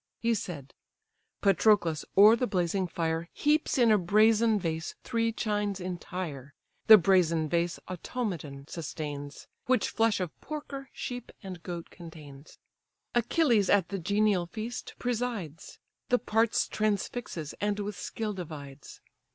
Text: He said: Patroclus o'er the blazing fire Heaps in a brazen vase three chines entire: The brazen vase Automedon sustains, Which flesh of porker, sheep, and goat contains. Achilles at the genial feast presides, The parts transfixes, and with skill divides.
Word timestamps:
He 0.19 0.33
said: 0.33 0.73
Patroclus 1.43 2.05
o'er 2.17 2.35
the 2.35 2.47
blazing 2.47 2.87
fire 2.87 3.29
Heaps 3.33 3.77
in 3.77 3.91
a 3.91 3.99
brazen 3.99 4.59
vase 4.59 4.95
three 5.03 5.31
chines 5.31 5.79
entire: 5.79 6.55
The 6.87 6.97
brazen 6.97 7.47
vase 7.47 7.79
Automedon 7.87 8.67
sustains, 8.67 9.45
Which 9.67 9.89
flesh 9.89 10.19
of 10.19 10.31
porker, 10.41 10.89
sheep, 10.91 11.31
and 11.43 11.61
goat 11.61 11.91
contains. 11.91 12.57
Achilles 13.13 13.69
at 13.69 13.89
the 13.89 13.99
genial 13.99 14.47
feast 14.47 14.95
presides, 14.97 15.77
The 16.09 16.17
parts 16.17 16.67
transfixes, 16.67 17.53
and 17.61 17.79
with 17.79 17.95
skill 17.95 18.33
divides. 18.33 19.01